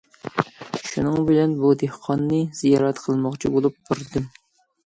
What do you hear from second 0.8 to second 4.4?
شۇنىڭ بىلەن بۇ دېھقاننى زىيارەت قىلماقچى بولۇپ باردىم.